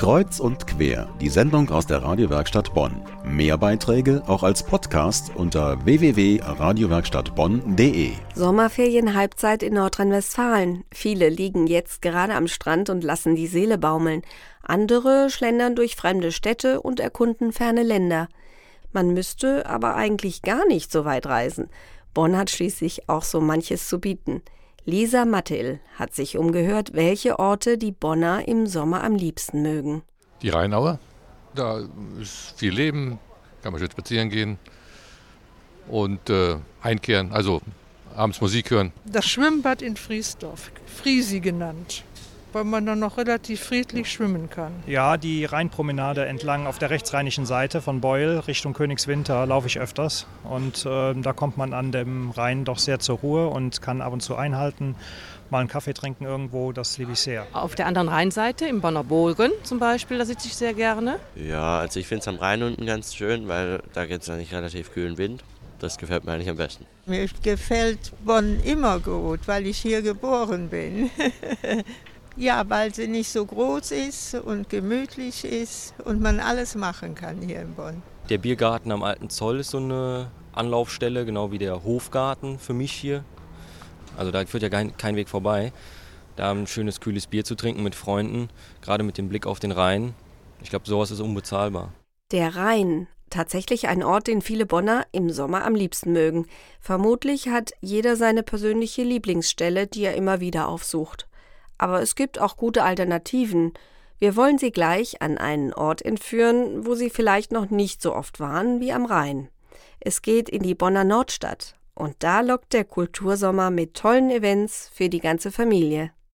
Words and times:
Kreuz 0.00 0.40
und 0.40 0.66
quer, 0.66 1.08
die 1.20 1.28
Sendung 1.28 1.68
aus 1.68 1.86
der 1.86 2.02
Radiowerkstatt 2.02 2.72
Bonn. 2.72 3.02
Mehr 3.22 3.58
Beiträge 3.58 4.22
auch 4.26 4.42
als 4.42 4.62
Podcast 4.62 5.30
unter 5.34 5.84
www.radiowerkstattbonn.de. 5.84 8.12
Sommerferien-Halbzeit 8.34 9.62
in 9.62 9.74
Nordrhein-Westfalen. 9.74 10.84
Viele 10.90 11.28
liegen 11.28 11.66
jetzt 11.66 12.00
gerade 12.00 12.34
am 12.34 12.48
Strand 12.48 12.88
und 12.88 13.04
lassen 13.04 13.34
die 13.34 13.46
Seele 13.46 13.76
baumeln. 13.76 14.22
Andere 14.62 15.28
schlendern 15.28 15.76
durch 15.76 15.96
fremde 15.96 16.32
Städte 16.32 16.80
und 16.80 16.98
erkunden 16.98 17.52
ferne 17.52 17.82
Länder. 17.82 18.28
Man 18.92 19.12
müsste 19.12 19.66
aber 19.66 19.96
eigentlich 19.96 20.40
gar 20.40 20.66
nicht 20.66 20.90
so 20.90 21.04
weit 21.04 21.26
reisen. 21.26 21.68
Bonn 22.14 22.38
hat 22.38 22.48
schließlich 22.48 23.10
auch 23.10 23.22
so 23.22 23.42
manches 23.42 23.86
zu 23.86 24.00
bieten. 24.00 24.40
Lisa 24.86 25.24
Mattil 25.24 25.80
hat 25.96 26.14
sich 26.14 26.38
umgehört, 26.38 26.94
welche 26.94 27.38
Orte 27.38 27.76
die 27.76 27.92
Bonner 27.92 28.48
im 28.48 28.66
Sommer 28.66 29.04
am 29.04 29.14
liebsten 29.14 29.62
mögen. 29.62 30.02
Die 30.42 30.48
Rheinaue, 30.48 30.98
da 31.54 31.80
ist 32.20 32.54
viel 32.56 32.72
Leben, 32.72 33.18
kann 33.62 33.72
man 33.72 33.80
schön 33.80 33.90
spazieren 33.90 34.30
gehen 34.30 34.58
und 35.88 36.30
äh, 36.30 36.56
einkehren, 36.80 37.32
also 37.32 37.60
abends 38.16 38.40
Musik 38.40 38.70
hören. 38.70 38.92
Das 39.04 39.26
Schwimmbad 39.26 39.82
in 39.82 39.96
Friesdorf, 39.96 40.70
Friesi 40.86 41.40
genannt 41.40 42.04
weil 42.52 42.64
man 42.64 42.86
dann 42.86 42.98
noch 42.98 43.16
relativ 43.18 43.60
friedlich 43.60 44.10
schwimmen 44.10 44.50
kann. 44.50 44.72
Ja, 44.86 45.16
die 45.16 45.44
Rheinpromenade 45.44 46.26
entlang 46.26 46.66
auf 46.66 46.78
der 46.78 46.90
rechtsrheinischen 46.90 47.46
Seite 47.46 47.80
von 47.80 48.00
Beul 48.00 48.42
Richtung 48.46 48.72
Königswinter 48.72 49.46
laufe 49.46 49.66
ich 49.66 49.78
öfters. 49.78 50.26
Und 50.44 50.86
äh, 50.86 51.14
da 51.14 51.32
kommt 51.32 51.56
man 51.56 51.72
an 51.72 51.92
dem 51.92 52.30
Rhein 52.30 52.64
doch 52.64 52.78
sehr 52.78 52.98
zur 52.98 53.18
Ruhe 53.18 53.48
und 53.48 53.82
kann 53.82 54.00
ab 54.00 54.12
und 54.12 54.20
zu 54.20 54.36
einhalten. 54.36 54.96
Mal 55.50 55.60
einen 55.60 55.68
Kaffee 55.68 55.94
trinken 55.94 56.24
irgendwo, 56.24 56.70
das 56.70 56.96
liebe 56.98 57.12
ich 57.12 57.20
sehr. 57.20 57.44
Auf 57.52 57.74
der 57.74 57.86
anderen 57.86 58.08
Rheinseite, 58.08 58.66
im 58.66 58.80
Bonner 58.80 59.02
Bogen 59.02 59.50
zum 59.64 59.80
Beispiel, 59.80 60.18
da 60.18 60.24
sitze 60.24 60.46
ich 60.46 60.54
sehr 60.54 60.74
gerne. 60.74 61.18
Ja, 61.34 61.80
also 61.80 61.98
ich 61.98 62.06
finde 62.06 62.20
es 62.20 62.28
am 62.28 62.36
Rhein 62.36 62.62
unten 62.62 62.86
ganz 62.86 63.16
schön, 63.16 63.48
weil 63.48 63.82
da 63.92 64.06
gibt 64.06 64.22
es 64.22 64.30
eigentlich 64.30 64.54
relativ 64.54 64.92
kühlen 64.92 65.18
Wind. 65.18 65.42
Das 65.80 65.96
gefällt 65.96 66.24
mir 66.24 66.32
eigentlich 66.32 66.50
am 66.50 66.56
besten. 66.56 66.86
Mir 67.06 67.26
gefällt 67.42 68.12
Bonn 68.24 68.60
immer 68.62 69.00
gut, 69.00 69.40
weil 69.46 69.66
ich 69.66 69.78
hier 69.78 70.02
geboren 70.02 70.68
bin. 70.68 71.10
Ja, 72.40 72.64
weil 72.70 72.94
sie 72.94 73.06
nicht 73.06 73.30
so 73.30 73.44
groß 73.44 73.90
ist 73.90 74.34
und 74.34 74.70
gemütlich 74.70 75.44
ist 75.44 75.92
und 76.06 76.22
man 76.22 76.40
alles 76.40 76.74
machen 76.74 77.14
kann 77.14 77.42
hier 77.42 77.60
in 77.60 77.74
Bonn. 77.74 78.00
Der 78.30 78.38
Biergarten 78.38 78.90
am 78.92 79.02
Alten 79.02 79.28
Zoll 79.28 79.60
ist 79.60 79.72
so 79.72 79.76
eine 79.76 80.30
Anlaufstelle, 80.54 81.26
genau 81.26 81.52
wie 81.52 81.58
der 81.58 81.84
Hofgarten 81.84 82.58
für 82.58 82.72
mich 82.72 82.92
hier. 82.92 83.24
Also 84.16 84.30
da 84.30 84.46
führt 84.46 84.62
ja 84.62 84.70
kein, 84.70 84.96
kein 84.96 85.16
Weg 85.16 85.28
vorbei. 85.28 85.70
Da 86.36 86.50
ein 86.50 86.66
schönes, 86.66 87.00
kühles 87.00 87.26
Bier 87.26 87.44
zu 87.44 87.56
trinken 87.56 87.82
mit 87.82 87.94
Freunden, 87.94 88.48
gerade 88.80 89.04
mit 89.04 89.18
dem 89.18 89.28
Blick 89.28 89.46
auf 89.46 89.60
den 89.60 89.70
Rhein. 89.70 90.14
Ich 90.62 90.70
glaube, 90.70 90.86
sowas 90.88 91.10
ist 91.10 91.20
unbezahlbar. 91.20 91.92
Der 92.32 92.56
Rhein, 92.56 93.06
tatsächlich 93.28 93.86
ein 93.88 94.02
Ort, 94.02 94.28
den 94.28 94.40
viele 94.40 94.64
Bonner 94.64 95.04
im 95.12 95.28
Sommer 95.28 95.66
am 95.66 95.74
liebsten 95.74 96.14
mögen. 96.14 96.46
Vermutlich 96.80 97.48
hat 97.48 97.72
jeder 97.82 98.16
seine 98.16 98.42
persönliche 98.42 99.02
Lieblingsstelle, 99.02 99.86
die 99.86 100.04
er 100.04 100.14
immer 100.14 100.40
wieder 100.40 100.68
aufsucht. 100.68 101.26
Aber 101.80 102.02
es 102.02 102.14
gibt 102.14 102.38
auch 102.38 102.58
gute 102.58 102.82
Alternativen. 102.82 103.72
Wir 104.18 104.36
wollen 104.36 104.58
Sie 104.58 104.70
gleich 104.70 105.22
an 105.22 105.38
einen 105.38 105.72
Ort 105.72 106.02
entführen, 106.02 106.84
wo 106.84 106.94
Sie 106.94 107.08
vielleicht 107.08 107.52
noch 107.52 107.70
nicht 107.70 108.02
so 108.02 108.14
oft 108.14 108.38
waren 108.38 108.80
wie 108.80 108.92
am 108.92 109.06
Rhein. 109.06 109.48
Es 109.98 110.20
geht 110.20 110.50
in 110.50 110.62
die 110.62 110.74
Bonner 110.74 111.04
Nordstadt. 111.04 111.76
Und 111.94 112.16
da 112.18 112.42
lockt 112.42 112.74
der 112.74 112.84
Kultursommer 112.84 113.70
mit 113.70 113.94
tollen 113.94 114.30
Events 114.30 114.90
für 114.92 115.08
die 115.08 115.20
ganze 115.20 115.50
Familie. 115.50 116.12